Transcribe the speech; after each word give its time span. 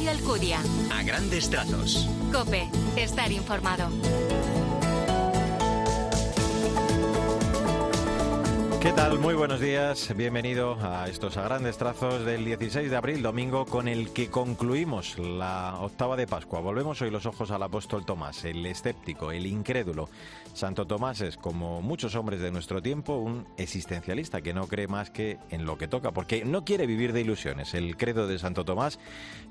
Mario 0.00 0.18
Alcudia. 0.18 0.58
A 0.90 1.02
grandes 1.02 1.50
trazos. 1.50 2.08
Cope, 2.32 2.70
estar 2.96 3.30
informado. 3.30 3.90
¿Qué 8.80 8.92
tal? 8.92 9.18
Muy 9.18 9.34
buenos 9.34 9.60
días. 9.60 10.16
Bienvenido 10.16 10.78
a 10.80 11.06
estos 11.06 11.36
a 11.36 11.42
grandes 11.42 11.76
trazos 11.76 12.24
del 12.24 12.46
16 12.46 12.90
de 12.90 12.96
abril, 12.96 13.20
domingo, 13.20 13.66
con 13.66 13.88
el 13.88 14.10
que 14.14 14.30
concluimos 14.30 15.18
la 15.18 15.76
octava 15.80 16.16
de 16.16 16.26
Pascua. 16.26 16.60
Volvemos 16.60 17.02
hoy 17.02 17.10
los 17.10 17.26
ojos 17.26 17.50
al 17.50 17.62
apóstol 17.62 18.06
Tomás, 18.06 18.42
el 18.46 18.64
escéptico, 18.64 19.32
el 19.32 19.44
incrédulo. 19.44 20.08
Santo 20.54 20.86
Tomás 20.86 21.20
es, 21.20 21.36
como 21.36 21.82
muchos 21.82 22.14
hombres 22.14 22.40
de 22.40 22.50
nuestro 22.50 22.80
tiempo, 22.80 23.16
un 23.16 23.46
existencialista 23.58 24.40
que 24.40 24.54
no 24.54 24.66
cree 24.66 24.88
más 24.88 25.10
que 25.10 25.36
en 25.50 25.66
lo 25.66 25.76
que 25.76 25.86
toca, 25.86 26.12
porque 26.12 26.46
no 26.46 26.64
quiere 26.64 26.86
vivir 26.86 27.12
de 27.12 27.20
ilusiones. 27.20 27.74
El 27.74 27.98
credo 27.98 28.26
de 28.26 28.38
Santo 28.38 28.64
Tomás 28.64 28.98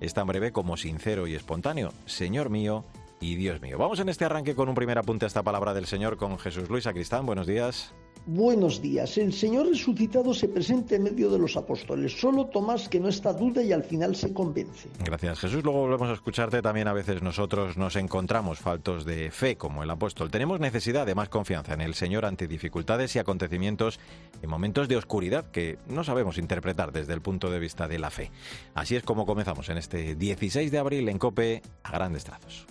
es 0.01 0.15
tan 0.15 0.25
breve 0.25 0.51
como 0.51 0.75
sincero 0.75 1.27
y 1.27 1.36
espontáneo. 1.36 1.93
Señor 2.07 2.50
mío, 2.50 2.83
y 3.21 3.36
Dios 3.36 3.61
mío. 3.61 3.77
Vamos 3.77 4.00
en 4.00 4.09
este 4.09 4.25
arranque 4.25 4.55
con 4.55 4.69
un 4.69 4.75
primer 4.75 4.97
apunte 4.97 5.25
a 5.25 5.27
esta 5.27 5.43
palabra 5.43 5.75
del 5.75 5.86
Señor 5.86 6.18
con 6.18 6.39
Jesús 6.39 6.68
Luis 6.69 6.87
Acristán. 6.87 7.27
Buenos 7.27 7.46
días. 7.46 7.93
Buenos 8.32 8.79
días. 8.79 9.18
El 9.18 9.33
Señor 9.33 9.68
resucitado 9.69 10.36
se 10.36 10.47
presenta 10.47 10.93
en 10.93 11.01
medio 11.01 11.32
de 11.32 11.39
los 11.39 11.57
apóstoles. 11.57 12.11
Solo 12.11 12.46
Tomás 12.46 12.87
que 12.87 13.00
no 13.00 13.10
está 13.10 13.33
duda 13.33 13.64
y 13.64 13.71
al 13.71 13.83
final 13.83 14.15
se 14.15 14.32
convence. 14.32 14.87
Gracias 15.04 15.39
Jesús. 15.39 15.64
Luego 15.64 15.79
volvemos 15.79 16.10
a 16.10 16.14
escucharte. 16.14 16.61
También 16.61 16.87
a 16.87 16.93
veces 16.93 17.23
nosotros 17.23 17.75
nos 17.75 17.96
encontramos 17.96 18.60
faltos 18.60 19.04
de 19.04 19.32
fe 19.32 19.57
como 19.57 19.82
el 19.82 19.89
apóstol. 19.89 20.29
Tenemos 20.29 20.60
necesidad 20.60 21.07
de 21.07 21.15
más 21.15 21.28
confianza 21.28 21.73
en 21.73 21.82
el 21.82 21.96
Señor 21.96 22.23
ante 22.23 22.47
dificultades 22.47 23.15
y 23.15 23.20
acontecimientos 23.20 24.00
en 24.43 24.50
momentos 24.51 24.87
de 24.87 24.98
oscuridad 24.98 25.50
que 25.50 25.79
no 25.87 26.04
sabemos 26.04 26.37
interpretar 26.37 26.92
desde 26.92 27.14
el 27.14 27.21
punto 27.21 27.50
de 27.50 27.57
vista 27.57 27.87
de 27.87 27.98
la 27.98 28.11
fe. 28.11 28.29
Así 28.75 28.96
es 28.96 29.01
como 29.01 29.25
comenzamos 29.25 29.70
en 29.70 29.79
este 29.79 30.14
16 30.14 30.70
de 30.70 30.78
abril 30.78 31.09
en 31.09 31.18
Cope 31.18 31.64
a 31.82 31.92
grandes 31.93 32.25
trazos. 32.25 32.67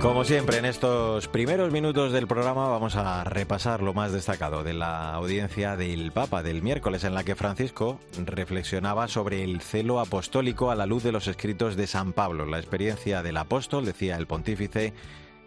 Como 0.00 0.24
siempre, 0.24 0.58
en 0.58 0.66
estos 0.66 1.26
primeros 1.26 1.72
minutos 1.72 2.12
del 2.12 2.26
programa 2.26 2.68
vamos 2.68 2.96
a 2.96 3.24
repasar 3.24 3.82
lo 3.82 3.94
más 3.94 4.12
destacado 4.12 4.62
de 4.62 4.74
la 4.74 5.14
audiencia 5.14 5.76
del 5.76 6.12
Papa 6.12 6.42
del 6.42 6.62
miércoles, 6.62 7.02
en 7.04 7.14
la 7.14 7.24
que 7.24 7.34
Francisco 7.34 7.98
reflexionaba 8.24 9.08
sobre 9.08 9.42
el 9.42 9.60
celo 9.60 9.98
apostólico 9.98 10.70
a 10.70 10.76
la 10.76 10.86
luz 10.86 11.02
de 11.02 11.12
los 11.12 11.26
escritos 11.26 11.76
de 11.76 11.86
San 11.86 12.12
Pablo. 12.12 12.46
La 12.46 12.58
experiencia 12.58 13.22
del 13.22 13.38
apóstol, 13.38 13.84
decía 13.84 14.16
el 14.16 14.26
pontífice, 14.26 14.92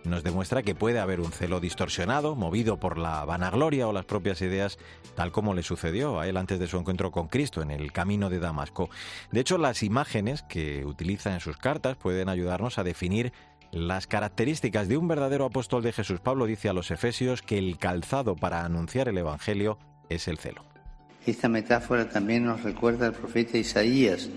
nos 0.03 0.23
demuestra 0.23 0.63
que 0.63 0.75
puede 0.75 0.99
haber 0.99 1.19
un 1.19 1.31
celo 1.31 1.59
distorsionado, 1.59 2.35
movido 2.35 2.77
por 2.77 2.97
la 2.97 3.25
vanagloria 3.25 3.87
o 3.87 3.93
las 3.93 4.05
propias 4.05 4.41
ideas, 4.41 4.77
tal 5.15 5.31
como 5.31 5.53
le 5.53 5.63
sucedió 5.63 6.19
a 6.19 6.27
él 6.27 6.37
antes 6.37 6.59
de 6.59 6.67
su 6.67 6.77
encuentro 6.77 7.11
con 7.11 7.27
Cristo 7.27 7.61
en 7.61 7.69
el 7.69 7.91
camino 7.91 8.29
de 8.29 8.39
Damasco. 8.39 8.89
De 9.31 9.41
hecho, 9.41 9.57
las 9.57 9.83
imágenes 9.83 10.41
que 10.43 10.85
utiliza 10.85 11.33
en 11.33 11.39
sus 11.39 11.57
cartas 11.57 11.97
pueden 11.97 12.29
ayudarnos 12.29 12.77
a 12.77 12.83
definir 12.83 13.33
las 13.71 14.07
características 14.07 14.87
de 14.87 14.97
un 14.97 15.07
verdadero 15.07 15.45
apóstol 15.45 15.83
de 15.83 15.93
Jesús. 15.93 16.19
Pablo 16.19 16.45
dice 16.45 16.69
a 16.69 16.73
los 16.73 16.91
Efesios 16.91 17.41
que 17.41 17.57
el 17.57 17.77
calzado 17.77 18.35
para 18.35 18.65
anunciar 18.65 19.07
el 19.07 19.17
Evangelio 19.17 19.77
es 20.09 20.27
el 20.27 20.37
celo. 20.37 20.65
Esta 21.25 21.49
metáfora 21.49 22.09
también 22.09 22.45
nos 22.45 22.63
recuerda 22.63 23.07
al 23.07 23.13
profeta 23.13 23.57
Isaías 23.57 24.29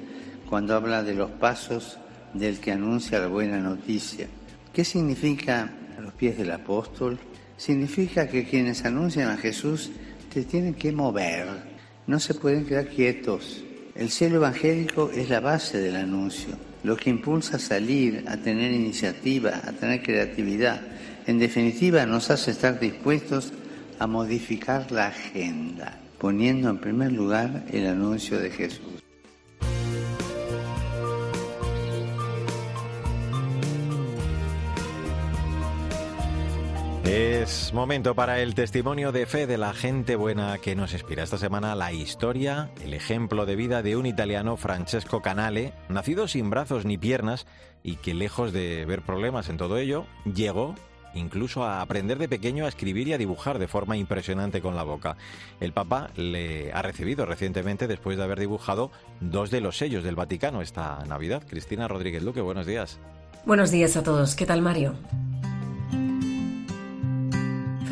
cuando 0.48 0.75
habla 0.75 1.03
de 1.03 1.14
los 1.14 1.30
pasos 1.30 1.98
del 2.34 2.60
que 2.60 2.72
anuncia 2.72 3.19
la 3.19 3.28
buena 3.28 3.58
noticia. 3.58 4.27
¿Qué 4.72 4.84
significa 4.84 5.70
los 5.98 6.12
pies 6.14 6.36
del 6.36 6.50
apóstol? 6.50 7.19
Significa 7.56 8.28
que 8.28 8.44
quienes 8.44 8.84
anuncian 8.84 9.30
a 9.30 9.36
Jesús 9.36 9.91
te 10.33 10.44
tienen 10.44 10.75
que 10.75 10.92
mover, 10.92 11.47
no 12.06 12.19
se 12.19 12.34
pueden 12.34 12.66
quedar 12.66 12.88
quietos. 12.88 13.62
El 13.94 14.10
cielo 14.10 14.36
evangélico 14.36 15.10
es 15.10 15.28
la 15.28 15.41
base 15.41 15.78
del 15.78 15.97
anuncio 15.97 16.72
lo 16.84 16.97
que 16.97 17.11
impulsa 17.11 17.56
a 17.56 17.61
salir, 17.61 18.25
a 18.27 18.36
tener 18.36 18.72
iniciativa, 18.72 19.61
a 19.64 19.72
tener 19.72 20.02
creatividad. 20.02 20.80
En 21.27 21.38
definitiva, 21.38 22.06
nos 22.06 22.31
hace 22.31 22.50
estar 22.50 22.81
dispuestos 22.81 23.53
a 23.98 24.06
modificar 24.06 24.91
la 24.91 25.09
agenda, 25.09 25.98
poniendo 26.19 26.70
en 26.70 26.78
primer 26.78 27.12
lugar 27.12 27.65
el 27.72 27.87
anuncio 27.87 28.38
de 28.38 28.50
Jesús. 28.50 29.01
Es 37.04 37.72
momento 37.74 38.14
para 38.14 38.40
el 38.40 38.54
testimonio 38.54 39.10
de 39.10 39.26
fe 39.26 39.48
de 39.48 39.58
la 39.58 39.74
gente 39.74 40.14
buena 40.14 40.58
que 40.58 40.76
nos 40.76 40.92
inspira. 40.92 41.24
Esta 41.24 41.36
semana 41.36 41.74
la 41.74 41.92
historia, 41.92 42.70
el 42.82 42.94
ejemplo 42.94 43.44
de 43.44 43.56
vida 43.56 43.82
de 43.82 43.96
un 43.96 44.06
italiano, 44.06 44.56
Francesco 44.56 45.20
Canale, 45.20 45.72
nacido 45.88 46.28
sin 46.28 46.48
brazos 46.48 46.84
ni 46.84 46.98
piernas 46.98 47.46
y 47.82 47.96
que 47.96 48.14
lejos 48.14 48.52
de 48.52 48.84
ver 48.84 49.02
problemas 49.02 49.48
en 49.48 49.56
todo 49.56 49.78
ello, 49.78 50.06
llegó 50.32 50.76
incluso 51.14 51.64
a 51.64 51.80
aprender 51.80 52.18
de 52.18 52.28
pequeño 52.28 52.64
a 52.64 52.68
escribir 52.68 53.08
y 53.08 53.12
a 53.12 53.19
dibujar 53.19 53.58
de 53.58 53.69
forma 53.69 53.96
impresionante 53.96 54.62
con 54.62 54.76
la 54.76 54.84
boca. 54.84 55.16
El 55.60 55.72
Papa 55.72 56.10
le 56.16 56.72
ha 56.72 56.82
recibido 56.82 57.26
recientemente 57.26 57.88
después 57.88 58.16
de 58.16 58.22
haber 58.22 58.38
dibujado 58.38 58.92
dos 59.20 59.50
de 59.50 59.60
los 59.60 59.76
sellos 59.76 60.04
del 60.04 60.14
Vaticano 60.14 60.62
esta 60.62 61.04
Navidad. 61.06 61.42
Cristina 61.48 61.88
Rodríguez 61.88 62.22
Luque, 62.22 62.40
buenos 62.40 62.64
días. 62.64 63.00
Buenos 63.44 63.72
días 63.72 63.96
a 63.96 64.04
todos. 64.04 64.36
¿Qué 64.36 64.46
tal, 64.46 64.62
Mario? 64.62 64.94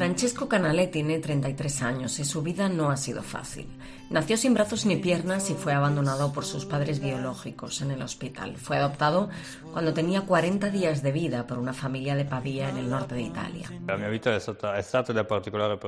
Francesco 0.01 0.49
Canale 0.49 0.87
tiene 0.87 1.19
33 1.19 1.83
años 1.83 2.19
y 2.21 2.25
su 2.25 2.41
vida 2.41 2.71
no 2.71 2.91
ha 2.91 2.97
sido 2.97 3.23
fácil. 3.23 3.67
Nació 4.09 4.39
sin 4.39 4.55
brazos 4.55 4.87
ni 4.87 4.97
piernas 4.97 5.51
y 5.51 5.55
fue 5.55 5.75
abandonado 5.75 6.33
por 6.33 6.47
sus 6.47 6.65
padres 6.65 7.01
biológicos 7.01 7.83
en 7.83 7.91
el 7.91 8.01
hospital. 8.01 8.57
Fue 8.57 8.79
adoptado 8.79 9.29
cuando 9.73 9.93
tenía 9.93 10.23
40 10.23 10.71
días 10.71 11.03
de 11.03 11.13
vida 11.13 11.47
por 11.47 11.59
una 11.59 11.75
familia 11.75 12.17
de 12.17 12.25
Pavía 12.25 12.71
en 12.71 12.79
el 12.79 12.89
norte 12.89 13.15
de 13.15 13.23
Italia. 13.23 13.71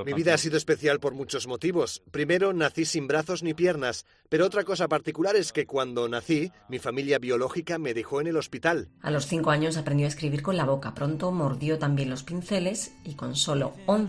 Mi 0.05 0.13
vida 0.13 0.33
ha 0.35 0.37
sido 0.37 0.57
especial 0.57 0.99
por 0.99 1.15
muchos 1.15 1.47
motivos. 1.47 2.03
Primero, 2.11 2.53
nací 2.53 2.85
sin 2.85 3.07
brazos 3.07 3.41
ni 3.41 3.55
piernas, 3.55 4.05
pero 4.29 4.45
otra 4.45 4.63
cosa 4.63 4.87
particular 4.87 5.35
es 5.35 5.51
que 5.51 5.65
cuando 5.65 6.07
nací, 6.07 6.51
mi 6.69 6.77
familia 6.77 7.17
biológica 7.17 7.79
me 7.79 7.95
dejó 7.95 8.21
en 8.21 8.27
el 8.27 8.37
hospital. 8.37 8.89
A 9.01 9.09
los 9.09 9.25
5 9.25 9.49
años 9.49 9.75
aprendió 9.75 10.05
a 10.05 10.09
escribir 10.09 10.43
con 10.43 10.55
la 10.55 10.65
boca. 10.65 10.93
Pronto 10.93 11.31
mordió 11.31 11.79
también 11.79 12.11
los 12.11 12.21
pinceles 12.21 12.93
y 13.03 13.15
con 13.15 13.35
solo 13.35 13.73
11 13.87 14.02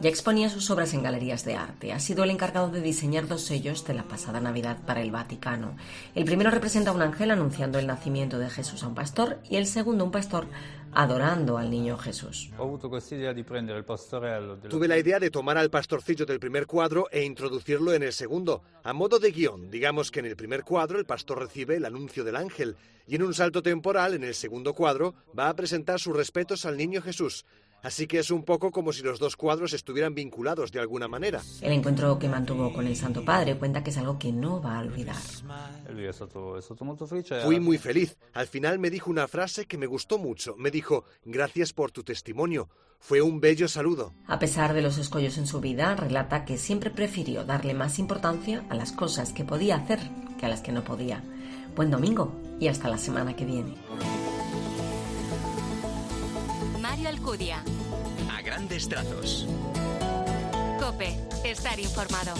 ya 0.00 0.08
exponía 0.08 0.48
sus 0.48 0.70
obras 0.70 0.94
en 0.94 1.02
galerías 1.02 1.44
de 1.44 1.56
arte. 1.56 1.92
Ha 1.92 2.00
sido 2.00 2.24
el 2.24 2.30
encargado 2.30 2.68
de 2.70 2.80
diseñar 2.80 3.28
dos 3.28 3.42
sellos 3.42 3.86
de 3.86 3.94
la 3.94 4.04
pasada 4.04 4.40
Navidad 4.40 4.78
para 4.86 5.00
el 5.00 5.10
Vaticano. 5.10 5.76
El 6.14 6.24
primero 6.24 6.50
representa 6.50 6.90
a 6.90 6.94
un 6.94 7.02
ángel 7.02 7.30
anunciando 7.30 7.78
el 7.78 7.86
nacimiento 7.86 8.38
de 8.38 8.50
Jesús 8.50 8.82
a 8.82 8.88
un 8.88 8.94
pastor 8.94 9.38
y 9.48 9.56
el 9.56 9.66
segundo 9.66 10.04
un 10.04 10.10
pastor 10.10 10.46
adorando 10.94 11.56
al 11.56 11.70
niño 11.70 11.96
Jesús. 11.96 12.50
Tuve 14.68 14.88
la 14.88 14.98
idea 14.98 15.18
de 15.18 15.30
tomar 15.30 15.56
al 15.56 15.70
pastorcillo 15.70 16.26
del 16.26 16.38
primer 16.38 16.66
cuadro 16.66 17.08
e 17.10 17.24
introducirlo 17.24 17.94
en 17.94 18.02
el 18.02 18.12
segundo, 18.12 18.62
a 18.82 18.92
modo 18.92 19.18
de 19.18 19.30
guion. 19.30 19.70
Digamos 19.70 20.10
que 20.10 20.20
en 20.20 20.26
el 20.26 20.36
primer 20.36 20.64
cuadro 20.64 20.98
el 20.98 21.06
pastor 21.06 21.38
recibe 21.38 21.76
el 21.76 21.84
anuncio 21.84 22.24
del 22.24 22.36
ángel 22.36 22.76
y 23.06 23.16
en 23.16 23.22
un 23.22 23.34
salto 23.34 23.62
temporal, 23.62 24.14
en 24.14 24.24
el 24.24 24.34
segundo 24.34 24.74
cuadro, 24.74 25.14
va 25.36 25.48
a 25.48 25.56
presentar 25.56 25.98
sus 25.98 26.16
respetos 26.16 26.66
al 26.66 26.76
niño 26.76 27.02
Jesús. 27.02 27.44
Así 27.82 28.06
que 28.06 28.20
es 28.20 28.30
un 28.30 28.44
poco 28.44 28.70
como 28.70 28.92
si 28.92 29.02
los 29.02 29.18
dos 29.18 29.36
cuadros 29.36 29.72
estuvieran 29.72 30.14
vinculados 30.14 30.70
de 30.70 30.80
alguna 30.80 31.08
manera. 31.08 31.42
El 31.60 31.72
encuentro 31.72 32.18
que 32.18 32.28
mantuvo 32.28 32.72
con 32.72 32.86
el 32.86 32.96
Santo 32.96 33.24
Padre 33.24 33.58
cuenta 33.58 33.82
que 33.82 33.90
es 33.90 33.98
algo 33.98 34.18
que 34.18 34.32
no 34.32 34.62
va 34.62 34.78
a 34.78 34.80
olvidar. 34.80 35.16
Fui 37.44 37.58
muy 37.58 37.78
feliz. 37.78 38.16
Al 38.34 38.46
final 38.46 38.78
me 38.78 38.90
dijo 38.90 39.10
una 39.10 39.26
frase 39.26 39.66
que 39.66 39.78
me 39.78 39.86
gustó 39.86 40.18
mucho. 40.18 40.54
Me 40.56 40.70
dijo, 40.70 41.04
gracias 41.24 41.72
por 41.72 41.90
tu 41.90 42.04
testimonio. 42.04 42.68
Fue 43.00 43.20
un 43.20 43.40
bello 43.40 43.66
saludo. 43.66 44.14
A 44.28 44.38
pesar 44.38 44.74
de 44.74 44.82
los 44.82 44.96
escollos 44.96 45.36
en 45.36 45.48
su 45.48 45.60
vida, 45.60 45.96
relata 45.96 46.44
que 46.44 46.56
siempre 46.56 46.90
prefirió 46.90 47.44
darle 47.44 47.74
más 47.74 47.98
importancia 47.98 48.64
a 48.70 48.76
las 48.76 48.92
cosas 48.92 49.32
que 49.32 49.44
podía 49.44 49.74
hacer 49.74 49.98
que 50.38 50.46
a 50.46 50.48
las 50.48 50.60
que 50.60 50.70
no 50.70 50.84
podía. 50.84 51.20
Buen 51.74 51.90
domingo 51.90 52.32
y 52.60 52.68
hasta 52.68 52.88
la 52.88 52.98
semana 52.98 53.34
que 53.34 53.44
viene. 53.44 53.74
Alcudia. 57.32 57.64
A 58.30 58.42
grandes 58.42 58.86
trazos. 58.90 59.46
Cope, 60.78 61.16
estar 61.44 61.80
informado. 61.80 62.34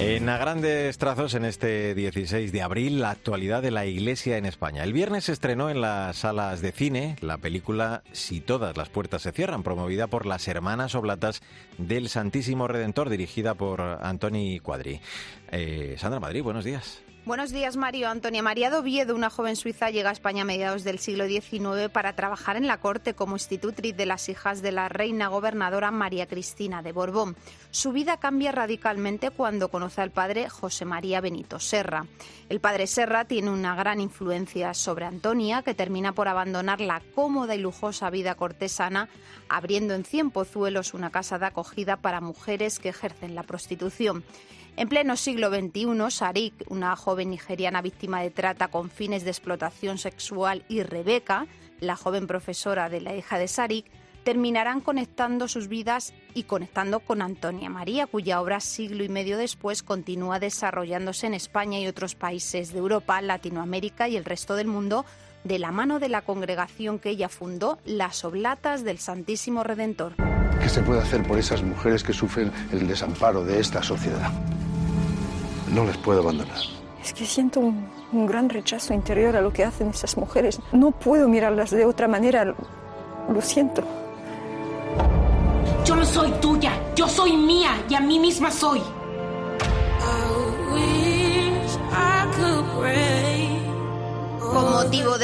En 0.00 0.28
a 0.28 0.36
grandes 0.36 0.98
trazos, 0.98 1.34
en 1.34 1.44
este 1.44 1.94
16 1.94 2.50
de 2.50 2.60
abril, 2.60 3.00
la 3.00 3.10
actualidad 3.10 3.62
de 3.62 3.70
la 3.70 3.86
Iglesia 3.86 4.36
en 4.36 4.46
España. 4.46 4.82
El 4.82 4.92
viernes 4.92 5.26
se 5.26 5.32
estrenó 5.32 5.70
en 5.70 5.80
las 5.80 6.16
salas 6.16 6.60
de 6.60 6.72
cine 6.72 7.14
la 7.20 7.38
película 7.38 8.02
Si 8.10 8.40
todas 8.40 8.76
las 8.76 8.88
puertas 8.88 9.22
se 9.22 9.30
cierran, 9.30 9.62
promovida 9.62 10.08
por 10.08 10.26
las 10.26 10.48
Hermanas 10.48 10.96
Oblatas 10.96 11.40
del 11.78 12.08
Santísimo 12.08 12.66
Redentor, 12.66 13.10
dirigida 13.10 13.54
por 13.54 13.80
Antoni 13.80 14.58
Cuadri. 14.58 15.00
Eh, 15.52 15.94
Sandra 15.98 16.18
Madrid, 16.18 16.42
buenos 16.42 16.64
días. 16.64 17.04
Buenos 17.26 17.52
días, 17.52 17.78
Mario. 17.78 18.10
Antonia 18.10 18.42
María 18.42 18.68
Doviedo, 18.68 19.14
una 19.14 19.30
joven 19.30 19.56
suiza, 19.56 19.88
llega 19.88 20.10
a 20.10 20.12
España 20.12 20.42
a 20.42 20.44
mediados 20.44 20.84
del 20.84 20.98
siglo 20.98 21.26
XIX 21.26 21.88
para 21.90 22.14
trabajar 22.14 22.58
en 22.58 22.66
la 22.66 22.80
corte 22.80 23.14
como 23.14 23.36
institutriz 23.36 23.96
de 23.96 24.04
las 24.04 24.28
hijas 24.28 24.60
de 24.60 24.72
la 24.72 24.90
reina 24.90 25.28
gobernadora 25.28 25.90
María 25.90 26.26
Cristina 26.26 26.82
de 26.82 26.92
Borbón. 26.92 27.34
Su 27.70 27.92
vida 27.92 28.18
cambia 28.18 28.52
radicalmente 28.52 29.30
cuando 29.30 29.70
conoce 29.70 30.02
al 30.02 30.10
padre 30.10 30.50
José 30.50 30.84
María 30.84 31.22
Benito 31.22 31.60
Serra. 31.60 32.04
El 32.50 32.60
padre 32.60 32.86
Serra 32.86 33.24
tiene 33.24 33.48
una 33.48 33.74
gran 33.74 34.02
influencia 34.02 34.74
sobre 34.74 35.06
Antonia, 35.06 35.62
que 35.62 35.72
termina 35.72 36.12
por 36.12 36.28
abandonar 36.28 36.82
la 36.82 37.00
cómoda 37.14 37.54
y 37.54 37.58
lujosa 37.58 38.10
vida 38.10 38.34
cortesana, 38.34 39.08
abriendo 39.48 39.94
en 39.94 40.04
Cien 40.04 40.30
Pozuelos 40.30 40.92
una 40.92 41.08
casa 41.08 41.38
de 41.38 41.46
acogida 41.46 41.96
para 41.96 42.20
mujeres 42.20 42.78
que 42.78 42.90
ejercen 42.90 43.34
la 43.34 43.44
prostitución. 43.44 44.24
En 44.76 44.88
pleno 44.88 45.16
siglo 45.16 45.50
XXI, 45.50 46.10
Sarik, 46.10 46.64
una 46.68 46.96
joven 46.96 47.30
nigeriana 47.30 47.80
víctima 47.80 48.20
de 48.22 48.30
trata 48.30 48.68
con 48.68 48.90
fines 48.90 49.22
de 49.22 49.30
explotación 49.30 49.98
sexual, 49.98 50.64
y 50.68 50.82
Rebeca, 50.82 51.46
la 51.78 51.94
joven 51.94 52.26
profesora 52.26 52.88
de 52.88 53.00
la 53.00 53.14
hija 53.14 53.38
de 53.38 53.46
Sarik, 53.46 53.86
terminarán 54.24 54.80
conectando 54.80 55.46
sus 55.46 55.68
vidas 55.68 56.12
y 56.34 56.44
conectando 56.44 56.98
con 56.98 57.22
Antonia 57.22 57.70
María, 57.70 58.08
cuya 58.08 58.40
obra 58.40 58.58
siglo 58.58 59.04
y 59.04 59.08
medio 59.08 59.38
después 59.38 59.84
continúa 59.84 60.40
desarrollándose 60.40 61.28
en 61.28 61.34
España 61.34 61.78
y 61.78 61.86
otros 61.86 62.16
países 62.16 62.72
de 62.72 62.78
Europa, 62.80 63.20
Latinoamérica 63.20 64.08
y 64.08 64.16
el 64.16 64.24
resto 64.24 64.56
del 64.56 64.66
mundo, 64.66 65.04
de 65.44 65.60
la 65.60 65.70
mano 65.70 66.00
de 66.00 66.08
la 66.08 66.22
congregación 66.22 66.98
que 66.98 67.10
ella 67.10 67.28
fundó, 67.28 67.78
las 67.84 68.24
Oblatas 68.24 68.82
del 68.82 68.98
Santísimo 68.98 69.62
Redentor. 69.62 70.14
¿Qué 70.60 70.68
se 70.68 70.82
puede 70.82 71.00
hacer 71.00 71.22
por 71.22 71.38
esas 71.38 71.62
mujeres 71.62 72.02
que 72.02 72.12
sufren 72.12 72.50
el 72.72 72.88
desamparo 72.88 73.44
de 73.44 73.60
esta 73.60 73.82
sociedad? 73.82 74.32
No 75.74 75.84
les 75.84 75.96
puedo 75.96 76.20
abandonar. 76.20 76.56
Es 77.02 77.12
que 77.12 77.26
siento 77.26 77.58
un, 77.58 77.88
un, 78.12 78.26
gran 78.26 78.48
rechazo 78.48 78.94
interior 78.94 79.36
a 79.36 79.40
lo 79.40 79.52
que 79.52 79.64
hacen 79.64 79.88
esas 79.88 80.16
mujeres. 80.16 80.60
No 80.72 80.92
puedo 80.92 81.28
mirarlas 81.28 81.72
de 81.72 81.84
otra 81.84 82.06
manera. 82.06 82.44
Lo 82.44 83.40
siento. 83.40 83.82
Yo 85.84 85.96
no 85.96 86.04
soy 86.04 86.30
tuya, 86.40 86.72
yo 86.94 87.08
soy 87.08 87.36
mía 87.36 87.84
y 87.88 87.94
a 87.94 88.00
mí 88.00 88.18
misma 88.20 88.50
soy. 88.50 88.80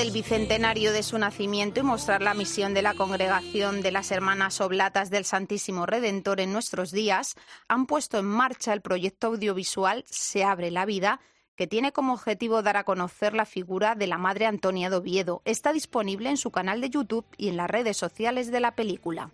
Del 0.01 0.13
bicentenario 0.13 0.95
de 0.95 1.03
su 1.03 1.19
nacimiento 1.19 1.81
y 1.81 1.83
mostrar 1.83 2.23
la 2.23 2.33
misión 2.33 2.73
de 2.73 2.81
la 2.81 2.95
congregación 2.95 3.83
de 3.83 3.93
las 3.93 4.11
Hermanas 4.11 4.63
Oblatas 4.63 5.11
del 5.11 5.27
Santísimo 5.27 5.85
Redentor 5.85 6.41
en 6.41 6.55
nuestros 6.55 6.91
días, 6.91 7.35
han 7.69 7.85
puesto 7.85 8.19
en 8.19 8.25
marcha 8.25 8.73
el 8.73 8.81
proyecto 8.81 9.27
audiovisual 9.27 10.07
Se 10.09 10.43
abre 10.43 10.71
la 10.71 10.87
vida, 10.87 11.21
que 11.55 11.67
tiene 11.67 11.93
como 11.93 12.15
objetivo 12.15 12.63
dar 12.63 12.79
a 12.79 12.85
conocer 12.85 13.35
la 13.35 13.45
figura 13.45 13.95
de 13.95 14.07
la 14.07 14.17
Madre 14.17 14.47
Antonia 14.47 14.89
Doviedo. 14.89 15.43
Está 15.45 15.71
disponible 15.71 16.31
en 16.31 16.39
su 16.39 16.51
canal 16.51 16.81
de 16.81 16.89
YouTube 16.89 17.27
y 17.37 17.51
en 17.51 17.59
las 17.59 17.69
redes 17.69 17.99
sociales 17.99 18.51
de 18.51 18.61
la 18.61 18.75
película. 18.75 19.31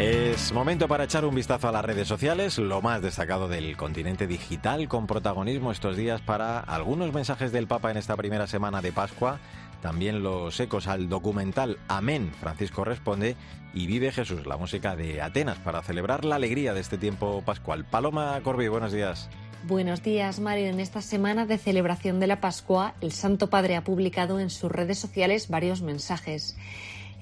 Es 0.00 0.52
momento 0.52 0.88
para 0.88 1.04
echar 1.04 1.26
un 1.26 1.34
vistazo 1.34 1.68
a 1.68 1.72
las 1.72 1.84
redes 1.84 2.08
sociales, 2.08 2.56
lo 2.56 2.80
más 2.80 3.02
destacado 3.02 3.48
del 3.48 3.76
continente 3.76 4.26
digital, 4.26 4.88
con 4.88 5.06
protagonismo 5.06 5.72
estos 5.72 5.94
días 5.94 6.22
para 6.22 6.58
algunos 6.58 7.12
mensajes 7.12 7.52
del 7.52 7.66
Papa 7.66 7.90
en 7.90 7.98
esta 7.98 8.16
primera 8.16 8.46
semana 8.46 8.80
de 8.80 8.92
Pascua, 8.92 9.40
también 9.82 10.22
los 10.22 10.58
ecos 10.58 10.86
al 10.86 11.10
documental 11.10 11.76
Amén, 11.86 12.32
Francisco 12.40 12.82
responde, 12.82 13.36
y 13.74 13.86
Vive 13.86 14.10
Jesús, 14.10 14.46
la 14.46 14.56
música 14.56 14.96
de 14.96 15.20
Atenas, 15.20 15.58
para 15.58 15.82
celebrar 15.82 16.24
la 16.24 16.36
alegría 16.36 16.72
de 16.72 16.80
este 16.80 16.96
tiempo 16.96 17.42
pascual. 17.44 17.84
Paloma 17.84 18.40
Corbi, 18.42 18.68
buenos 18.68 18.92
días. 18.92 19.28
Buenos 19.64 20.02
días, 20.02 20.40
Mario. 20.40 20.68
En 20.68 20.80
esta 20.80 21.02
semana 21.02 21.44
de 21.44 21.58
celebración 21.58 22.20
de 22.20 22.26
la 22.26 22.40
Pascua, 22.40 22.94
el 23.02 23.12
Santo 23.12 23.50
Padre 23.50 23.76
ha 23.76 23.84
publicado 23.84 24.40
en 24.40 24.48
sus 24.48 24.72
redes 24.72 24.98
sociales 24.98 25.48
varios 25.50 25.82
mensajes. 25.82 26.56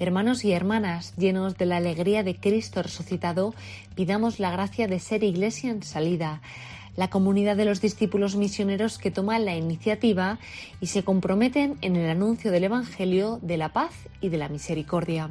Hermanos 0.00 0.44
y 0.44 0.52
hermanas, 0.52 1.12
llenos 1.16 1.58
de 1.58 1.66
la 1.66 1.78
alegría 1.78 2.22
de 2.22 2.36
Cristo 2.36 2.82
resucitado, 2.84 3.52
pidamos 3.96 4.38
la 4.38 4.52
gracia 4.52 4.86
de 4.86 5.00
ser 5.00 5.24
iglesia 5.24 5.72
en 5.72 5.82
salida, 5.82 6.40
la 6.94 7.10
comunidad 7.10 7.56
de 7.56 7.64
los 7.64 7.80
discípulos 7.80 8.36
misioneros 8.36 8.98
que 8.98 9.10
toman 9.10 9.44
la 9.44 9.56
iniciativa 9.56 10.38
y 10.80 10.86
se 10.86 11.02
comprometen 11.02 11.78
en 11.80 11.96
el 11.96 12.08
anuncio 12.10 12.52
del 12.52 12.64
Evangelio 12.64 13.40
de 13.42 13.56
la 13.56 13.72
paz 13.72 13.92
y 14.20 14.28
de 14.28 14.38
la 14.38 14.48
misericordia. 14.48 15.30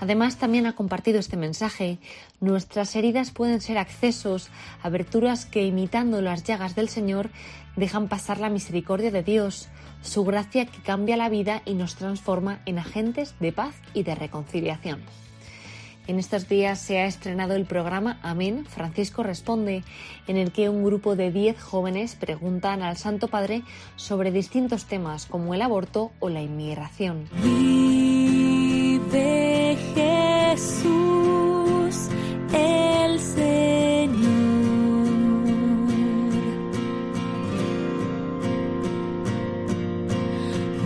Además, 0.00 0.36
también 0.36 0.66
ha 0.66 0.74
compartido 0.74 1.18
este 1.18 1.36
mensaje. 1.36 1.98
Nuestras 2.40 2.94
heridas 2.96 3.30
pueden 3.30 3.60
ser 3.60 3.78
accesos, 3.78 4.50
aberturas 4.82 5.46
que, 5.46 5.64
imitando 5.64 6.20
las 6.20 6.44
llagas 6.44 6.74
del 6.74 6.88
Señor, 6.88 7.30
dejan 7.76 8.08
pasar 8.08 8.38
la 8.38 8.50
misericordia 8.50 9.10
de 9.10 9.22
Dios, 9.22 9.68
su 10.02 10.24
gracia 10.24 10.66
que 10.66 10.82
cambia 10.82 11.16
la 11.16 11.28
vida 11.28 11.62
y 11.64 11.74
nos 11.74 11.96
transforma 11.96 12.60
en 12.66 12.78
agentes 12.78 13.34
de 13.40 13.52
paz 13.52 13.74
y 13.94 14.02
de 14.02 14.14
reconciliación. 14.14 15.00
En 16.06 16.18
estos 16.18 16.48
días 16.48 16.78
se 16.80 16.98
ha 16.98 17.06
estrenado 17.06 17.54
el 17.54 17.64
programa 17.64 18.18
Amén, 18.22 18.66
Francisco 18.66 19.22
Responde, 19.22 19.84
en 20.26 20.36
el 20.36 20.52
que 20.52 20.68
un 20.68 20.84
grupo 20.84 21.16
de 21.16 21.32
10 21.32 21.58
jóvenes 21.58 22.14
preguntan 22.14 22.82
al 22.82 22.98
Santo 22.98 23.28
Padre 23.28 23.62
sobre 23.96 24.30
distintos 24.30 24.84
temas 24.84 25.24
como 25.24 25.54
el 25.54 25.62
aborto 25.62 26.12
o 26.20 26.28
la 26.28 26.42
inmigración. 26.42 27.24
Vive 29.14 29.78
Jesús, 29.94 30.82
el 32.52 33.20
Señor. 33.20 34.18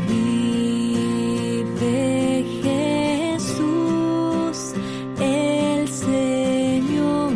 Vive 0.07 1.65
Jesús, 3.33 4.75
el 5.19 5.89
Señor. 5.89 7.33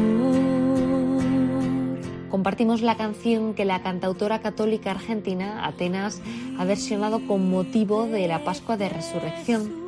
Compartimos 2.28 2.82
la 2.82 2.98
canción 2.98 3.54
que 3.54 3.64
la 3.64 3.82
cantautora 3.82 4.42
católica 4.42 4.90
argentina 4.90 5.66
Atenas 5.66 6.20
ha 6.58 6.66
versionado 6.66 7.26
con 7.26 7.48
motivo 7.48 8.04
de 8.04 8.28
la 8.28 8.44
Pascua 8.44 8.76
de 8.76 8.90
Resurrección. 8.90 9.81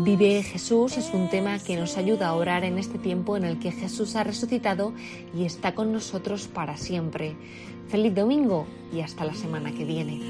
Vive 0.00 0.44
Jesús 0.44 0.96
es 0.96 1.12
un 1.12 1.28
tema 1.28 1.58
que 1.58 1.76
nos 1.76 1.96
ayuda 1.96 2.28
a 2.28 2.34
orar 2.34 2.62
en 2.62 2.78
este 2.78 2.98
tiempo 2.98 3.36
en 3.36 3.44
el 3.44 3.58
que 3.58 3.72
Jesús 3.72 4.14
ha 4.14 4.22
resucitado 4.22 4.92
y 5.36 5.44
está 5.44 5.74
con 5.74 5.92
nosotros 5.92 6.46
para 6.46 6.76
siempre. 6.76 7.34
Feliz 7.88 8.14
domingo 8.14 8.64
y 8.92 9.00
hasta 9.00 9.24
la 9.24 9.34
semana 9.34 9.72
que 9.72 9.84
viene. 9.84 10.20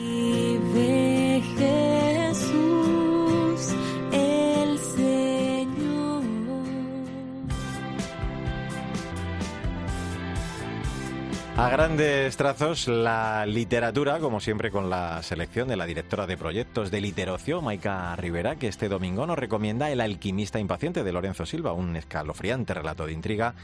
A 11.58 11.70
grandes 11.70 12.36
trazos, 12.36 12.86
la 12.86 13.44
literatura, 13.44 14.20
como 14.20 14.38
siempre 14.38 14.70
con 14.70 14.88
la 14.88 15.20
selección 15.24 15.66
de 15.66 15.74
la 15.74 15.86
directora 15.86 16.28
de 16.28 16.36
proyectos 16.36 16.92
de 16.92 17.00
Literocio, 17.00 17.60
Maika 17.60 18.14
Rivera, 18.14 18.54
que 18.54 18.68
este 18.68 18.88
domingo 18.88 19.26
nos 19.26 19.36
recomienda 19.36 19.90
El 19.90 20.00
alquimista 20.00 20.60
impaciente 20.60 21.02
de 21.02 21.10
Lorenzo 21.10 21.46
Silva, 21.46 21.72
un 21.72 21.96
escalofriante 21.96 22.74
relato 22.74 23.06
de 23.06 23.12
intriga, 23.12 23.54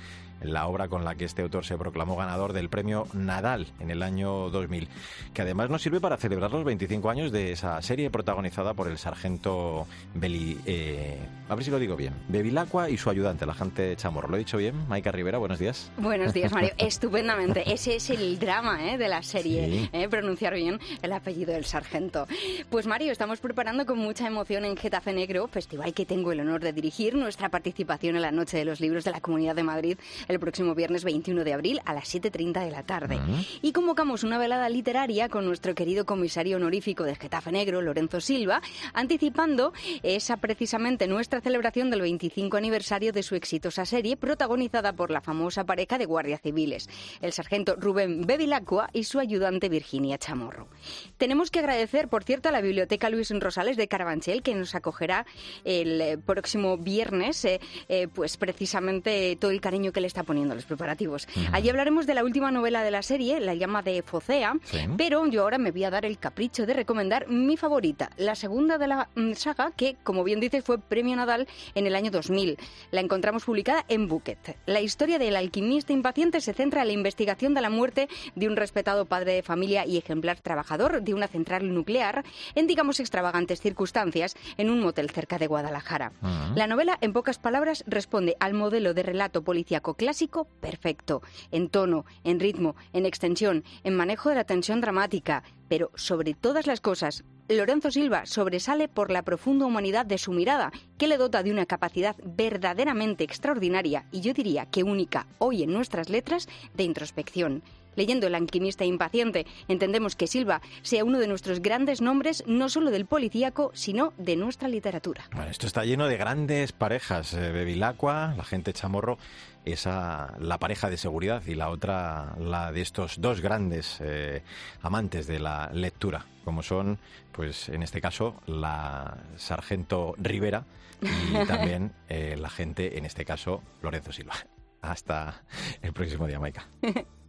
la 0.43 0.67
obra 0.67 0.89
con 0.89 1.05
la 1.05 1.15
que 1.15 1.25
este 1.25 1.43
autor 1.43 1.65
se 1.65 1.77
proclamó 1.79 2.17
ganador 2.17 2.53
del 2.53 2.69
premio 2.69 3.07
Nadal 3.13 3.67
en 3.81 3.91
el 3.91 4.03
año 4.03 4.51
2000, 4.51 4.89
que 5.33 5.43
además 5.43 5.71
nos 5.71 5.83
sirve 5.83 6.01
para 6.01 6.17
celebrar 6.17 6.51
los 6.51 6.65
25 6.65 7.11
años 7.11 7.33
de 7.33 7.53
esa 7.53 7.81
serie 7.83 8.11
protagonizada 8.11 8.75
por 8.75 8.89
el 8.89 8.99
sargento 8.99 9.87
Beli, 10.15 10.59
eh, 10.67 11.19
a 11.49 11.55
ver 11.55 11.65
si 11.65 11.71
lo 11.71 11.79
digo 11.79 11.97
bien, 11.97 12.15
Bevilacqua 12.29 12.91
y 12.91 12.97
su 12.97 13.11
ayudante, 13.11 13.45
el 13.45 13.51
agente 13.51 13.97
Chamorro. 13.97 14.29
¿Lo 14.29 14.37
he 14.37 14.41
dicho 14.41 14.59
bien? 14.59 14.87
Maika 14.89 15.13
Rivera, 15.13 15.39
buenos 15.39 15.59
días. 15.59 15.91
Buenos 15.99 16.33
días, 16.33 16.53
Mario. 16.53 16.73
Estupendamente. 16.79 17.73
Ese 17.73 17.97
es 17.97 18.11
el 18.11 18.39
drama 18.39 18.91
¿eh? 18.93 18.99
de 18.99 19.09
la 19.09 19.23
serie, 19.23 19.65
Sí. 19.65 19.91
¿eh? 19.93 20.09
pronunciar 20.09 20.55
bien 20.55 20.79
el 21.03 21.13
apellido 21.13 21.53
del 21.53 21.65
sargento. 21.65 22.27
Pues 22.71 22.87
Mario, 22.87 23.13
estamos 23.13 23.41
preparando 23.41 23.87
con 23.87 23.99
mucha 23.99 24.27
emoción 24.27 24.65
en 24.65 24.77
Getafe 24.77 25.13
Negro, 25.13 25.49
festival 25.49 25.95
que 25.95 26.07
tengo 26.07 26.33
el 26.33 26.41
honor 26.41 26.63
de 26.63 26.73
dirigir, 26.73 27.15
nuestra 27.15 27.49
participación 27.49 28.17
en 28.17 28.23
la 28.23 28.31
Noche 28.33 28.57
de 28.57 28.65
los 28.65 28.81
Libros 28.81 29.05
de 29.05 29.11
la 29.13 29.21
Comunidad 29.21 29.55
de 29.55 29.63
Madrid 29.63 29.99
el 30.29 30.34
el 30.35 30.41
próximo 30.41 30.75
viernes 30.75 31.05
21 31.05 31.45
de 31.45 31.53
abril 31.53 31.81
a 31.85 31.95
las 31.95 32.15
7.30 32.15 32.65
de 32.65 32.71
la 32.71 32.83
tarde. 32.83 33.19
Y 33.63 33.73
convocamos 33.73 34.25
una 34.25 34.39
velada 34.39 34.69
literaria 34.69 35.29
con 35.29 35.47
nuestro 35.47 35.75
querido 35.75 36.05
comisario 36.05 36.57
honorífico 36.57 37.05
de 37.05 37.17
Getafe 37.17 37.53
Negro, 37.53 37.81
Lorenzo 37.83 38.21
Silva, 38.21 38.61
anticipando 38.93 39.73
esa 40.03 40.37
precisamente 40.37 41.07
nuestra 41.07 41.41
celebración 41.41 41.91
del 41.91 42.03
25 42.03 42.57
aniversario 42.57 43.13
de 43.13 43.23
su 43.23 43.35
exitosa 43.35 43.87
serie, 43.87 44.17
protagonizada 44.17 44.93
por 44.93 45.11
la 45.11 45.21
famosa 45.21 45.65
pareja 45.65 45.99
de 45.99 46.07
guardias 46.07 46.43
civiles, 46.43 46.89
el 47.21 47.33
sargento 47.33 47.77
Rubén 47.77 48.27
Bevilacqua 48.27 48.91
y 48.93 49.05
su 49.05 49.19
ayudante 49.19 49.69
Virginia 49.69 50.19
Chamorro. 50.19 50.69
Tenemos 51.17 51.51
que 51.51 51.61
agradecer, 51.61 52.09
por 52.09 52.25
cierto, 52.25 52.49
a 52.49 52.53
la 52.53 52.61
Biblioteca 52.61 53.11
Luis 53.11 53.31
Rosales 53.31 53.77
de 53.77 53.89
Carabanchel, 53.89 54.43
que 54.43 54.55
nos 54.55 54.75
acogerá 54.75 55.27
el 55.65 56.01
eh, 56.01 56.19
próximo 56.19 56.77
viernes, 56.77 57.45
eh, 57.45 57.61
eh, 57.89 58.09
pues 58.13 58.37
precisamente 58.37 59.37
todo 59.41 59.51
el 59.51 59.61
cariño 59.61 59.93
que 59.93 60.01
le 60.01 60.07
está 60.15 60.23
poniendo 60.23 60.55
los 60.55 60.65
preparativos. 60.65 61.27
Allí 61.51 61.69
hablaremos 61.69 62.07
de 62.07 62.15
la 62.15 62.23
última 62.23 62.53
novela 62.53 62.85
de 62.85 62.93
la 62.93 63.03
serie, 63.03 63.41
La 63.41 63.55
llama 63.55 63.83
de 63.83 64.01
Focea, 64.03 64.55
pero 64.97 65.27
yo 65.27 65.43
ahora 65.43 65.59
me 65.59 65.73
voy 65.73 65.83
a 65.83 65.91
dar 65.91 66.05
el 66.05 66.19
capricho 66.19 66.67
de 66.67 66.73
recomendar 66.73 67.29
mi 67.29 67.57
favorita, 67.57 68.11
la 68.17 68.37
segunda 68.37 68.79
de 68.79 68.87
la 68.87 69.09
mm, 69.17 69.33
saga, 69.33 69.73
que, 69.73 69.97
como 70.05 70.23
bien 70.23 70.39
dices, 70.39 70.63
fue 70.63 70.79
premio 70.79 71.17
Nadal 71.17 71.49
en 71.75 71.89
el 71.89 71.97
año 71.97 72.13
2000. 72.13 72.57
La 72.93 73.01
encontramos 73.01 73.45
publicada 73.45 73.85
en 73.89 74.07
Bucket. 74.07 74.57
La 74.67 74.81
historia 74.81 75.19
del 75.19 75.35
alquimista 75.35 75.93
impaciente 75.93 76.41
se 76.41 76.55
centra 76.55 76.83
en 76.83 76.89
la 76.89 76.95
investigación 76.95 77.53
de 77.53 77.61
la 77.61 77.71
muerte 77.71 78.09
de 78.37 78.47
un 78.47 78.55
respetado 78.55 79.07
padre 79.07 79.33
de 79.33 79.43
familia 79.43 79.85
y 79.85 79.99
ejemplar 79.99 80.39
trabajador 80.41 81.03
de 81.03 81.13
una 81.13 81.27
central 81.27 81.75
nuclear 81.75 82.25
en, 82.55 82.69
digamos, 82.69 83.01
extravagantes 83.01 83.61
circunstancias 83.61 84.37
en 84.59 84.71
un 84.71 84.81
motel 84.81 85.11
cerca 85.11 85.39
de 85.39 85.49
Guadalajara. 85.49 86.13
La 86.55 86.69
novela, 86.69 86.99
en 87.01 87.13
pocas 87.13 87.41
palabras, 87.41 87.83
responde 87.89 88.37
al 88.39 88.55
modelo 88.55 88.95
de 88.95 89.03
relato 89.03 89.43
policíaco 89.43 89.95
clásico 90.05 90.45
perfecto, 90.61 91.23
en 91.51 91.71
tono, 91.71 92.05
en 92.25 92.39
ritmo, 92.39 92.77
en 92.93 93.07
extensión, 93.07 93.65
en 93.85 93.97
manejo 93.97 94.29
de 94.29 94.35
la 94.35 94.45
tensión 94.45 94.83
dramática, 94.83 95.43
pero 95.67 95.91
sobre 95.95 96.35
todas 96.35 96.67
las 96.67 96.83
cosas, 96.83 97.25
Lorenzo 97.49 97.91
Silva 97.91 98.27
sobresale 98.27 98.87
por 98.87 99.11
la 99.11 99.23
profunda 99.23 99.65
humanidad 99.65 100.05
de 100.05 100.19
su 100.19 100.33
mirada, 100.33 100.73
que 100.99 101.09
le 101.09 101.17
dota 101.17 101.43
de 101.43 101.51
una 101.51 101.65
capacidad 101.65 102.17
verdaderamente 102.23 103.25
extraordinaria 103.25 104.05
y 104.13 104.21
yo 104.21 104.35
diría 104.35 104.67
que 104.67 104.83
única 104.83 105.27
hoy 105.39 105.63
en 105.63 105.73
nuestras 105.73 106.11
letras 106.11 106.49
de 106.75 106.85
introspección. 106.85 107.63
Leyendo 107.97 108.27
El 108.27 108.35
alquimista 108.35 108.85
impaciente, 108.85 109.47
entendemos 109.69 110.17
que 110.17 110.27
Silva 110.27 110.61
sea 110.83 111.05
uno 111.05 111.19
de 111.19 111.29
nuestros 111.29 111.61
grandes 111.61 112.01
nombres, 112.01 112.45
no 112.47 112.69
solo 112.69 112.91
del 112.91 113.07
policíaco, 113.07 113.71
sino 113.75 114.13
de 114.19 114.37
nuestra 114.37 114.69
literatura. 114.69 115.25
Bueno, 115.35 115.51
esto 115.51 115.67
está 115.67 115.85
lleno 115.85 116.07
de 116.07 116.17
grandes 116.17 116.73
parejas. 116.73 117.35
Eh, 117.35 117.53
Bevilacqua, 117.53 118.35
la 118.37 118.45
gente 118.45 118.73
chamorro, 118.73 119.19
esa 119.65 120.35
la 120.39 120.59
pareja 120.59 120.91
de 120.91 120.97
seguridad 120.97 121.43
y 121.47 121.55
la 121.55 121.71
otra 121.71 122.35
la 122.39 122.73
de 122.73 122.83
estos 122.83 123.21
dos 123.21 123.41
grandes 123.41 123.99
eh, 124.01 124.43
amantes 124.83 125.27
de 125.27 125.39
la 125.39 125.71
lectura, 125.73 126.27
como 126.45 126.63
son, 126.63 126.99
pues 127.33 127.69
en 127.69 127.83
este 127.83 128.01
caso, 128.01 128.41
la 128.47 129.17
sargento 129.37 130.15
Rivera 130.19 130.65
y 131.01 131.33
también 131.47 131.93
eh, 132.09 132.37
la 132.39 132.51
gente, 132.51 132.99
en 132.99 133.05
este 133.05 133.25
caso, 133.25 133.63
Lorenzo 133.83 134.13
Silva. 134.13 134.35
Hasta 134.83 135.43
el 135.81 135.93
próximo 135.93 136.27
día, 136.27 136.39
Maika. 136.39 136.69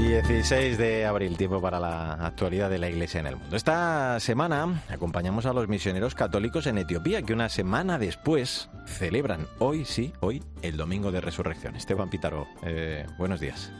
...16 0.00 0.76
de 0.76 1.06
abril, 1.06 1.36
tiempo 1.36 1.60
para 1.60 1.78
la 1.78 2.14
actualidad 2.14 2.68
de 2.68 2.78
la 2.78 2.88
Iglesia 2.88 3.20
en 3.20 3.26
el 3.26 3.36
mundo. 3.36 3.56
Esta 3.56 4.18
semana 4.18 4.82
acompañamos 4.88 5.46
a 5.46 5.52
los 5.52 5.68
misioneros 5.68 6.14
católicos 6.14 6.66
en 6.66 6.78
Etiopía, 6.78 7.22
que 7.22 7.32
una 7.32 7.48
semana 7.48 7.98
después 7.98 8.70
celebran 8.86 9.46
hoy, 9.58 9.84
sí, 9.84 10.12
hoy, 10.20 10.42
el 10.62 10.76
Domingo 10.76 11.12
de 11.12 11.20
Resurrección. 11.20 11.76
Esteban 11.76 12.10
Pitaro, 12.10 12.48
eh, 12.62 13.06
buenos 13.18 13.40
días. 13.40 13.70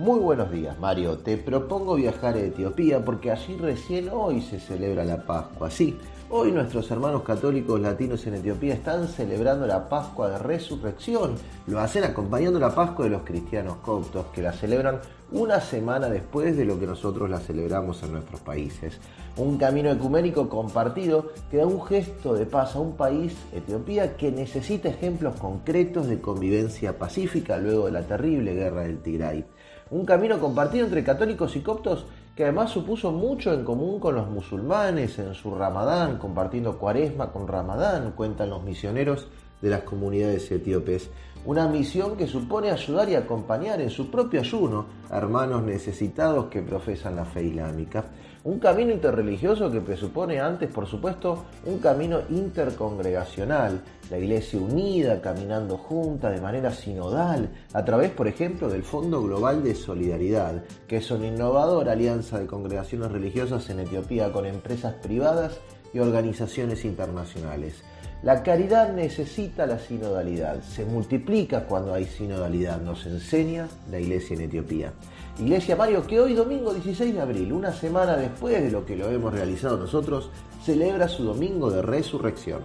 Muy 0.00 0.18
buenos 0.18 0.50
días, 0.50 0.78
Mario. 0.78 1.18
Te 1.18 1.36
propongo 1.36 1.94
viajar 1.94 2.34
a 2.34 2.40
Etiopía 2.40 3.04
porque 3.04 3.30
allí 3.30 3.54
recién 3.58 4.08
hoy 4.10 4.40
se 4.40 4.58
celebra 4.58 5.04
la 5.04 5.26
Pascua. 5.26 5.70
Sí, 5.70 5.98
hoy 6.30 6.52
nuestros 6.52 6.90
hermanos 6.90 7.22
católicos 7.22 7.78
latinos 7.78 8.26
en 8.26 8.36
Etiopía 8.36 8.72
están 8.72 9.08
celebrando 9.08 9.66
la 9.66 9.90
Pascua 9.90 10.30
de 10.30 10.38
Resurrección. 10.38 11.34
Lo 11.66 11.80
hacen 11.80 12.04
acompañando 12.04 12.58
la 12.58 12.74
Pascua 12.74 13.04
de 13.04 13.10
los 13.10 13.24
cristianos 13.24 13.76
coptos, 13.82 14.24
que 14.32 14.40
la 14.40 14.54
celebran 14.54 15.00
una 15.32 15.60
semana 15.60 16.08
después 16.08 16.56
de 16.56 16.64
lo 16.64 16.80
que 16.80 16.86
nosotros 16.86 17.28
la 17.28 17.38
celebramos 17.38 18.02
en 18.02 18.12
nuestros 18.12 18.40
países. 18.40 18.98
Un 19.36 19.58
camino 19.58 19.90
ecuménico 19.90 20.48
compartido 20.48 21.32
que 21.50 21.58
da 21.58 21.66
un 21.66 21.84
gesto 21.84 22.32
de 22.32 22.46
paz 22.46 22.74
a 22.74 22.80
un 22.80 22.96
país, 22.96 23.36
Etiopía, 23.52 24.16
que 24.16 24.32
necesita 24.32 24.88
ejemplos 24.88 25.38
concretos 25.38 26.06
de 26.06 26.22
convivencia 26.22 26.98
pacífica 26.98 27.58
luego 27.58 27.84
de 27.84 27.92
la 27.92 28.02
terrible 28.02 28.54
guerra 28.54 28.84
del 28.84 29.02
Tigray. 29.02 29.44
Un 29.90 30.04
camino 30.04 30.38
compartido 30.38 30.84
entre 30.84 31.02
católicos 31.02 31.56
y 31.56 31.60
coptos 31.60 32.06
que 32.36 32.44
además 32.44 32.70
supuso 32.70 33.10
mucho 33.10 33.52
en 33.52 33.64
común 33.64 33.98
con 33.98 34.14
los 34.14 34.28
musulmanes 34.28 35.18
en 35.18 35.34
su 35.34 35.52
ramadán, 35.52 36.18
compartiendo 36.18 36.78
cuaresma 36.78 37.32
con 37.32 37.48
ramadán, 37.48 38.12
cuentan 38.12 38.50
los 38.50 38.62
misioneros 38.62 39.26
de 39.60 39.68
las 39.68 39.82
comunidades 39.82 40.50
etíopes. 40.52 41.10
Una 41.44 41.66
misión 41.66 42.16
que 42.16 42.28
supone 42.28 42.70
ayudar 42.70 43.08
y 43.08 43.16
acompañar 43.16 43.80
en 43.80 43.90
su 43.90 44.10
propio 44.10 44.40
ayuno 44.40 44.86
a 45.10 45.18
hermanos 45.18 45.64
necesitados 45.64 46.46
que 46.46 46.62
profesan 46.62 47.16
la 47.16 47.24
fe 47.24 47.44
islámica. 47.44 48.04
Un 48.42 48.58
camino 48.58 48.90
interreligioso 48.90 49.70
que 49.70 49.82
presupone 49.82 50.40
antes, 50.40 50.70
por 50.72 50.86
supuesto, 50.86 51.44
un 51.66 51.78
camino 51.78 52.22
intercongregacional, 52.30 53.82
la 54.10 54.16
iglesia 54.16 54.58
unida, 54.58 55.20
caminando 55.20 55.76
junta 55.76 56.30
de 56.30 56.40
manera 56.40 56.72
sinodal, 56.72 57.50
a 57.74 57.84
través, 57.84 58.10
por 58.12 58.28
ejemplo, 58.28 58.70
del 58.70 58.82
Fondo 58.82 59.22
Global 59.22 59.62
de 59.62 59.74
Solidaridad, 59.74 60.64
que 60.88 60.96
es 60.96 61.10
una 61.10 61.26
innovadora 61.26 61.92
alianza 61.92 62.38
de 62.38 62.46
congregaciones 62.46 63.12
religiosas 63.12 63.68
en 63.68 63.80
Etiopía 63.80 64.32
con 64.32 64.46
empresas 64.46 64.94
privadas 64.94 65.60
y 65.92 65.98
organizaciones 65.98 66.86
internacionales. 66.86 67.82
La 68.22 68.42
caridad 68.42 68.92
necesita 68.94 69.66
la 69.66 69.78
sinodalidad, 69.78 70.62
se 70.62 70.86
multiplica 70.86 71.66
cuando 71.66 71.92
hay 71.92 72.06
sinodalidad, 72.06 72.80
nos 72.80 73.04
enseña 73.04 73.68
la 73.90 73.98
iglesia 73.98 74.34
en 74.36 74.42
Etiopía. 74.42 74.92
Iglesia 75.40 75.74
Mario 75.74 76.06
que 76.06 76.20
hoy 76.20 76.34
domingo 76.34 76.74
16 76.74 77.14
de 77.14 77.20
abril, 77.22 77.54
una 77.54 77.72
semana 77.72 78.14
después 78.14 78.62
de 78.62 78.70
lo 78.70 78.84
que 78.84 78.94
lo 78.94 79.08
hemos 79.08 79.32
realizado 79.32 79.78
nosotros, 79.78 80.28
celebra 80.62 81.08
su 81.08 81.24
domingo 81.24 81.70
de 81.70 81.80
resurrección. 81.80 82.60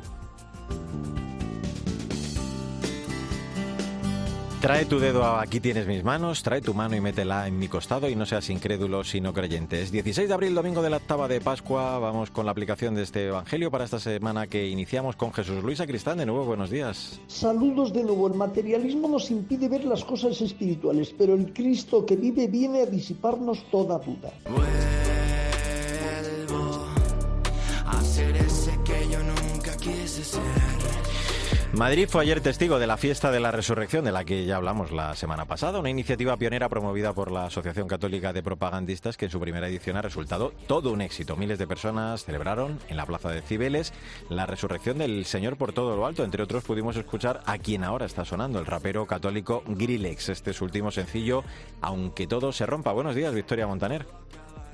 Trae 4.65 4.85
tu 4.85 4.97
dedo 4.97 5.23
a 5.23 5.43
aquí 5.43 5.59
tienes 5.59 5.85
mis 5.85 6.03
manos, 6.03 6.41
trae 6.41 6.59
tu 6.59 6.73
mano 6.73 6.95
y 6.95 6.99
métela 6.99 7.47
en 7.47 7.59
mi 7.59 7.67
costado 7.67 8.09
y 8.09 8.15
no 8.15 8.25
seas 8.25 8.49
incrédulo 8.49 9.03
sino 9.03 9.31
creyente. 9.31 9.79
Es 9.79 9.91
16 9.91 10.27
de 10.27 10.33
abril, 10.33 10.55
domingo 10.55 10.81
de 10.81 10.89
la 10.89 10.97
octava 10.97 11.27
de 11.27 11.39
Pascua. 11.39 11.99
Vamos 11.99 12.31
con 12.31 12.47
la 12.47 12.51
aplicación 12.51 12.95
de 12.95 13.03
este 13.03 13.27
Evangelio 13.27 13.69
para 13.69 13.85
esta 13.85 13.99
semana 13.99 14.47
que 14.47 14.67
iniciamos 14.67 15.15
con 15.17 15.31
Jesús 15.33 15.63
Luis 15.63 15.79
Cristán. 15.85 16.17
De 16.17 16.25
nuevo, 16.25 16.45
buenos 16.45 16.71
días. 16.71 17.19
Saludos 17.27 17.93
de 17.93 18.01
nuevo. 18.05 18.25
El 18.25 18.33
materialismo 18.33 19.07
nos 19.07 19.29
impide 19.29 19.69
ver 19.69 19.85
las 19.85 20.03
cosas 20.03 20.41
espirituales, 20.41 21.13
pero 21.15 21.35
el 21.35 21.53
Cristo 21.53 22.03
que 22.03 22.15
vive 22.15 22.47
viene 22.47 22.81
a 22.81 22.87
disiparnos 22.87 23.69
toda 23.69 23.99
duda. 23.99 24.33
Vuelvo 24.49 24.65
a 27.85 28.01
ser 28.01 28.35
ese 28.37 28.71
que 28.83 29.09
yo 29.11 29.19
nunca 29.19 29.77
quise 29.77 30.23
ser. 30.23 30.64
Madrid 31.75 32.07
fue 32.07 32.21
ayer 32.21 32.39
testigo 32.39 32.79
de 32.79 32.87
la 32.87 32.95
fiesta 32.95 33.31
de 33.31 33.41
la 33.41 33.51
resurrección 33.51 34.05
de 34.05 34.13
la 34.13 34.23
que 34.23 34.45
ya 34.45 34.55
hablamos 34.55 34.93
la 34.93 35.13
semana 35.13 35.43
pasada, 35.43 35.79
una 35.79 35.89
iniciativa 35.89 36.37
pionera 36.37 36.69
promovida 36.69 37.11
por 37.11 37.33
la 37.33 37.47
Asociación 37.47 37.89
Católica 37.89 38.31
de 38.31 38.41
Propagandistas 38.41 39.17
que 39.17 39.25
en 39.25 39.31
su 39.31 39.41
primera 39.41 39.67
edición 39.67 39.97
ha 39.97 40.01
resultado 40.01 40.53
todo 40.67 40.93
un 40.93 41.01
éxito. 41.01 41.35
Miles 41.35 41.59
de 41.59 41.67
personas 41.67 42.23
celebraron 42.23 42.79
en 42.87 42.95
la 42.95 43.05
Plaza 43.05 43.29
de 43.29 43.41
Cibeles 43.41 43.91
la 44.29 44.45
resurrección 44.45 44.99
del 44.99 45.25
Señor 45.25 45.57
por 45.57 45.73
todo 45.73 45.97
lo 45.97 46.05
alto. 46.05 46.23
Entre 46.23 46.41
otros 46.41 46.63
pudimos 46.63 46.95
escuchar 46.95 47.41
a 47.45 47.57
quien 47.57 47.83
ahora 47.83 48.05
está 48.05 48.23
sonando, 48.23 48.57
el 48.59 48.65
rapero 48.65 49.05
católico 49.05 49.61
Grillex. 49.67 50.29
Este 50.29 50.51
es 50.51 50.57
su 50.57 50.63
último 50.63 50.91
sencillo, 50.91 51.43
Aunque 51.81 52.25
todo 52.25 52.53
se 52.53 52.65
rompa. 52.65 52.93
Buenos 52.93 53.15
días, 53.15 53.33
Victoria 53.33 53.67
Montaner. 53.67 54.05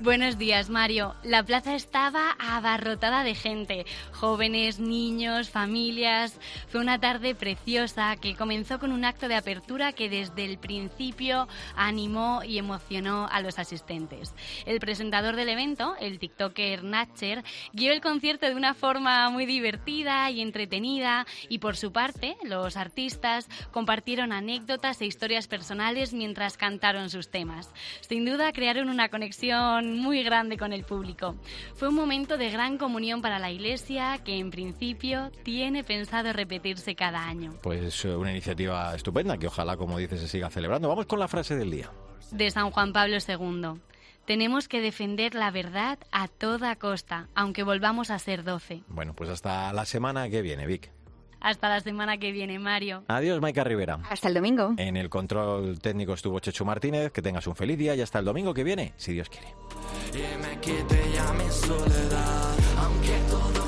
Buenos 0.02 0.36
días, 0.36 0.68
Mario. 0.68 1.14
La 1.22 1.44
plaza 1.44 1.76
estaba 1.76 2.32
abarrotada 2.40 3.22
de 3.22 3.36
gente, 3.36 3.86
jóvenes, 4.10 4.80
niños, 4.80 5.48
familias. 5.48 6.40
Fue 6.66 6.80
una 6.80 6.98
tarde 6.98 7.36
preciosa 7.36 8.16
que 8.16 8.34
comenzó 8.34 8.80
con 8.80 8.90
un 8.90 9.04
acto 9.04 9.28
de 9.28 9.36
apertura 9.36 9.92
que 9.92 10.08
desde 10.08 10.44
el 10.44 10.58
principio 10.58 11.46
animó 11.76 12.42
y 12.42 12.58
emocionó 12.58 13.28
a 13.30 13.40
los 13.42 13.60
asistentes. 13.60 14.34
El 14.66 14.80
presentador 14.80 15.36
del 15.36 15.50
evento, 15.50 15.94
el 16.00 16.18
TikToker 16.18 16.82
Natcher, 16.82 17.44
guió 17.72 17.92
el 17.92 18.00
concierto 18.00 18.46
de 18.46 18.56
una 18.56 18.74
forma 18.74 19.30
muy 19.30 19.46
divertida 19.46 20.28
y 20.32 20.40
entretenida 20.40 21.28
y 21.48 21.58
por 21.58 21.76
su 21.76 21.92
parte, 21.92 22.36
los 22.42 22.76
artistas 22.76 23.48
compartieron 23.70 24.32
anécdotas 24.32 25.00
e 25.00 25.06
historias 25.06 25.46
personales 25.46 26.12
mientras 26.12 26.56
cantaron 26.56 27.08
sus 27.08 27.30
temas. 27.30 27.70
Sin 28.00 28.24
duda 28.24 28.52
crearon 28.52 28.88
una 28.88 29.08
conexión 29.08 29.91
muy 29.98 30.22
grande 30.22 30.56
con 30.56 30.72
el 30.72 30.84
público. 30.84 31.34
Fue 31.74 31.88
un 31.88 31.94
momento 31.94 32.36
de 32.36 32.50
gran 32.50 32.78
comunión 32.78 33.22
para 33.22 33.38
la 33.38 33.50
Iglesia 33.50 34.18
que 34.24 34.38
en 34.38 34.50
principio 34.50 35.30
tiene 35.42 35.84
pensado 35.84 36.32
repetirse 36.32 36.94
cada 36.94 37.26
año. 37.26 37.54
Pues 37.62 38.04
eh, 38.04 38.14
una 38.14 38.30
iniciativa 38.30 38.94
estupenda 38.94 39.38
que 39.38 39.46
ojalá, 39.46 39.76
como 39.76 39.98
dices, 39.98 40.20
se 40.20 40.28
siga 40.28 40.50
celebrando. 40.50 40.88
Vamos 40.88 41.06
con 41.06 41.18
la 41.18 41.28
frase 41.28 41.56
del 41.56 41.70
día. 41.70 41.90
De 42.30 42.50
San 42.50 42.70
Juan 42.70 42.92
Pablo 42.92 43.16
II. 43.16 43.80
Tenemos 44.24 44.68
que 44.68 44.80
defender 44.80 45.34
la 45.34 45.50
verdad 45.50 45.98
a 46.12 46.28
toda 46.28 46.76
costa, 46.76 47.28
aunque 47.34 47.64
volvamos 47.64 48.10
a 48.10 48.18
ser 48.18 48.44
doce. 48.44 48.82
Bueno, 48.88 49.14
pues 49.14 49.28
hasta 49.30 49.72
la 49.72 49.84
semana 49.84 50.28
que 50.30 50.42
viene, 50.42 50.66
Vic. 50.66 50.90
Hasta 51.42 51.68
la 51.68 51.80
semana 51.80 52.18
que 52.18 52.30
viene, 52.32 52.58
Mario. 52.58 53.02
Adiós, 53.08 53.40
Maika 53.40 53.64
Rivera. 53.64 53.98
Hasta 54.08 54.28
el 54.28 54.34
domingo. 54.34 54.74
En 54.76 54.96
el 54.96 55.10
control 55.10 55.80
técnico 55.80 56.14
estuvo 56.14 56.38
Chechu 56.38 56.64
Martínez. 56.64 57.10
Que 57.12 57.20
tengas 57.20 57.46
un 57.46 57.56
feliz 57.56 57.76
día 57.78 57.94
y 57.94 58.00
hasta 58.00 58.20
el 58.20 58.24
domingo 58.24 58.54
que 58.54 58.64
viene, 58.64 58.92
si 58.96 59.12
Dios 59.12 59.28
quiere. 59.28 59.48
Dime 60.12 60.58
que 60.60 60.82
te 60.84 61.12
llame 61.12 61.50
soledad, 61.50 62.56
aunque 62.78 63.18
todo 63.28 63.61